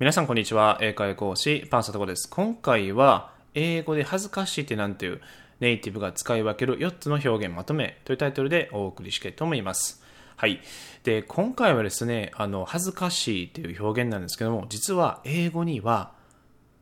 [0.00, 0.76] 皆さんこんにちは。
[0.80, 2.28] 英会講師、パンサトコです。
[2.28, 5.20] 今回は、英語で恥ずかしいってなんていう
[5.60, 10.02] ネイティブが使い分ける4つの表現まとめというタイトルでお送りしたいと思います。
[10.34, 10.60] はい。
[11.04, 16.10] で、今回はですね、あの、恥ずかしいっていう表現なんですけども、実は英語には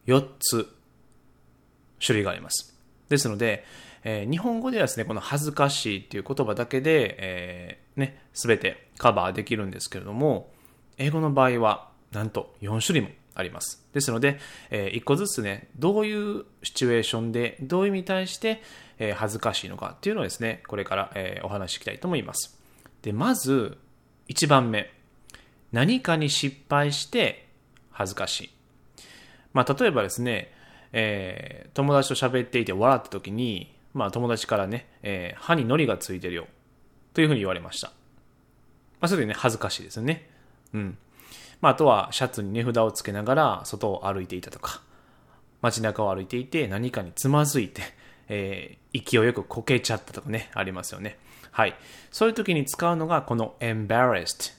[0.07, 0.75] 4つ
[2.01, 2.75] 種類があります。
[3.11, 3.67] ですので、
[4.05, 10.51] えー、日本語ではですね、この恥ずかしいっていう言葉だけで、えー、ね、すべてカバーできるんですけれども、
[10.97, 13.85] 英語の場合は、なんと4種類もあります。
[13.93, 14.39] ですので、
[14.71, 18.63] えー、1個ずつね、どういうシチュエーションで、どういう意味に対して、
[18.99, 22.59] えー、恥ずかしいのかっていうのをですね、これから、えー、お話ししたいと思います。
[23.03, 23.79] で、まず、
[24.29, 24.91] 1番目。
[25.73, 27.49] 何かに失敗して
[27.91, 28.51] 恥ずかしい。
[29.55, 30.53] まあ、例えばですね、
[30.93, 36.47] えー、友達と喋っていて笑った時に、まあ、友達からね、えー、歯に糊がついてるよ。
[37.15, 37.89] というふうに言われました。
[39.01, 40.31] まあ、それでね、恥ずかしいですよね。
[40.75, 40.99] うん。
[41.63, 44.83] まあ、あとはシャツに値札をつけながら外を歩いていたとか、
[45.63, 47.83] 街中を歩いていて何かにつまずいて、
[48.29, 51.19] えー、勢いよくこけちゃったとかね、ありますよね。
[51.53, 51.77] はい。
[52.11, 54.53] そういう時に使うのがこの embarrassed,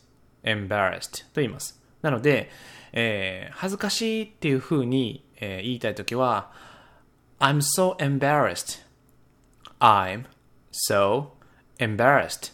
[0.43, 1.79] embarrassed と言います。
[2.01, 2.49] なので、
[2.93, 6.51] えー、恥ずかしいっていう風に、えー、言いたい時は
[7.39, 8.81] I'm so embarrassed.
[9.79, 10.25] I'm
[10.71, 11.31] so
[11.79, 12.53] embarrassed.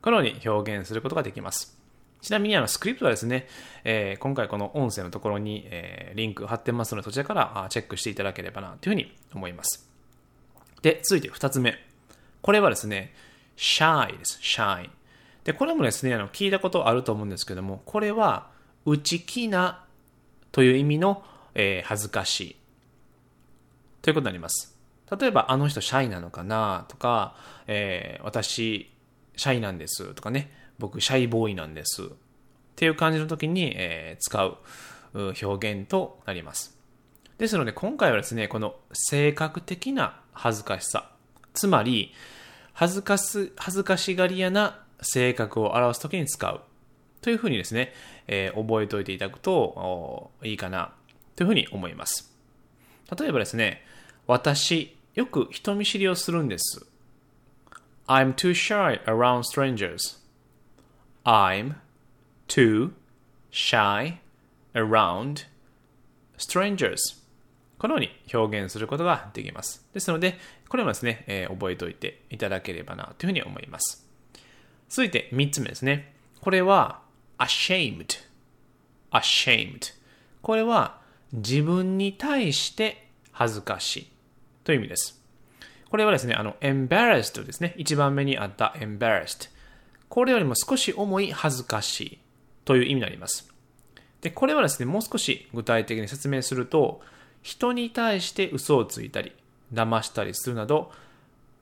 [0.00, 1.79] このように表現することができます。
[2.22, 3.46] ちなみにあのスクリプトはですね、
[3.84, 9.88] えー、今回この音声のところに、えー、リンク貼ってますので、そちらからチェックしていただければなというふうに思います。
[10.82, 11.78] で、続いて二つ目。
[12.42, 13.14] これはですね、
[13.56, 14.38] shy です。
[14.42, 14.90] shy。
[15.44, 18.50] で、これもですね、あの聞いたことあると思うんですけども、これは
[18.84, 19.84] 内気な
[20.52, 21.22] という意味の、
[21.54, 22.56] えー、恥ずかしい
[24.02, 24.76] ということになります。
[25.18, 27.34] 例えば、あの人シャイなのかなとか、
[27.66, 28.90] えー、私、
[29.36, 32.02] シャイなんですとかね、僕、シャイボーイなんです。
[32.02, 32.06] っ
[32.74, 34.56] ていう感じの時に、えー、使う
[35.14, 36.76] 表現となります。
[37.38, 41.12] ですので、今回はですね、この性格的な恥ずかしさ、
[41.52, 42.14] つまり、
[42.72, 46.62] 恥ずかす、恥ずかしがり屋な性格を表す時に使う。
[47.20, 47.92] というふうにですね、
[48.26, 50.94] えー、覚えておいていただくといいかな、
[51.36, 52.34] というふうに思います。
[53.18, 53.84] 例えばですね、
[54.26, 56.86] 私、よく人見知りをするんです。
[58.06, 60.19] I'm too shy around strangers.
[61.24, 61.74] I'm
[62.48, 62.92] too
[63.50, 64.18] shy
[64.74, 65.46] around
[66.38, 67.20] strangers
[67.80, 69.86] このように表現することができます。
[69.94, 70.38] ですので、
[70.68, 74.06] これもですね、えー、覚えておいていただければなというふうに思います。
[74.90, 76.12] 続いて3つ目ですね。
[76.42, 77.00] これは
[77.38, 78.18] ashamed
[79.10, 79.94] ashamed
[80.42, 81.00] これは
[81.32, 84.10] 自分に対して恥ずかしい
[84.64, 85.18] という意味です。
[85.90, 87.74] これはですね、あの embarrassed ですね。
[87.78, 89.48] 一番目にあった embarrassed
[90.10, 92.18] これよりも少し重い恥ずかしい
[92.64, 93.48] という意味になります。
[94.20, 97.00] で、これはですね、もう少し具体的に説明すると、
[97.42, 99.32] 人に対して嘘をついたり、
[99.72, 100.90] 騙したりするなど、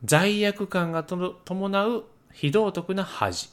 [0.03, 3.51] 罪悪感が伴う非道徳な恥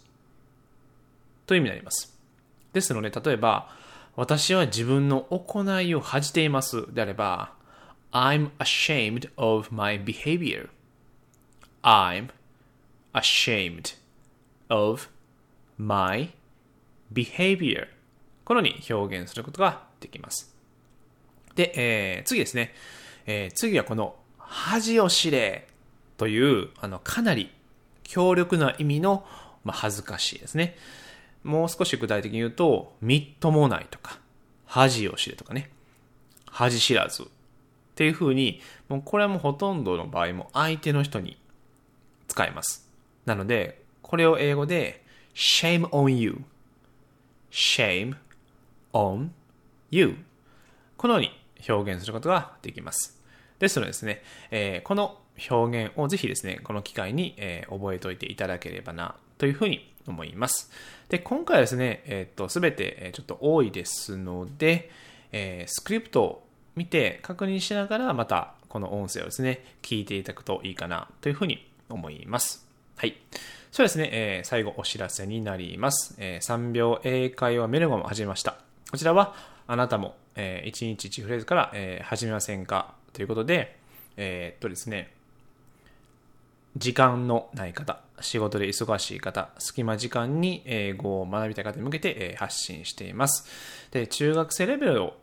[1.45, 2.17] という意味になります。
[2.72, 3.69] ですので、例えば、
[4.16, 7.53] 私は自分の行いを恥じていますであれば、
[8.13, 10.69] I'm ashamed of my behavior.
[11.84, 12.29] I'm
[13.13, 14.04] ashamed
[14.70, 15.08] of
[15.78, 16.34] my
[17.14, 17.88] behavior
[18.46, 20.56] このように表現することができます。
[21.56, 22.74] で、えー、次ですね。
[23.26, 25.68] えー、次はこの恥を知れ
[26.18, 27.50] という、あの、かなり
[28.03, 29.26] 強力な意味の、
[29.64, 30.78] まあ、恥ずかしいですね。
[31.44, 34.20] もう少し具体的に言うと、みっともないとか、
[34.66, 35.72] 恥を知れとかね、
[36.52, 37.26] 恥知らずっ
[37.96, 41.38] ていう風に、もうこれはもうほとんどの場合も相手の人に
[42.28, 42.90] 使えます。
[43.26, 46.43] なので、これを英語で shame on you
[47.49, 48.16] shame
[48.93, 49.29] on
[49.89, 50.16] you
[50.95, 51.31] このように
[51.67, 53.19] 表現することができます。
[53.57, 54.21] ですのでですね、
[54.51, 55.17] えー、この
[55.49, 60.69] 表現をぜひですね、この機会に、えー、覚えておいていただければなというふうに思います。
[61.09, 64.91] で、今回はですね、えっ、と、すべて、えちょっと多いですので、
[65.31, 72.67] えー、スクリプトを見て確認しながらまたこの音声をですね、聞いていただくといいかなというふうに思います。
[72.97, 73.17] はい。
[73.75, 76.16] そうですね、えー、最後お知らせになります。
[76.17, 78.55] えー、3秒英会話メルゴも始めました。
[78.89, 79.35] こちらは、
[79.67, 83.77] あなたも、えー、1日1フレーズから、えー、始めませんかということで、
[84.16, 85.11] えー、っとですね、
[86.77, 93.45] 時間のない方、仕事で忙しい方、隙間時間に英語を学びたい方に向けて、発信しています。
[93.91, 95.17] で、中学生レベルを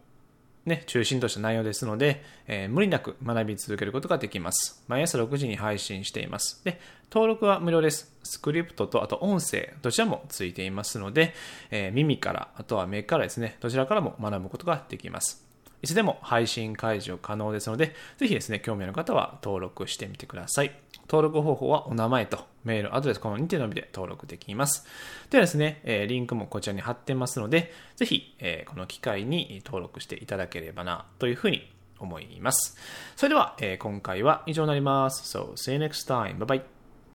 [0.64, 4.82] ね、中心とした内容ですので、えー、無理なく学び続けることができます。
[4.86, 6.64] 毎朝6時に配信しています。
[6.64, 6.80] で、
[7.10, 8.14] 登録は無料です。
[8.22, 11.34] スクリプトと、あと音声、どちらもついていますので、
[11.70, 15.44] えー、耳から、あとは目からですね、どちらからも学ぶことができます。
[15.82, 20.72] いつでも配信解除可能ですので、ぜひですね、興味ある方は登録してみてください。
[21.12, 24.86] 登録方法はお名前とメール、アドレス、この2点のみで登録できます。
[25.28, 32.78] ではですね、えリンクもこちらに貼ってますので、ぜひ、えこの機会に登録していただければな、というふうに思います。
[33.14, 35.36] それでは、え今回は以上になります。
[35.36, 36.38] So, see you next time.
[36.38, 36.71] Bye bye.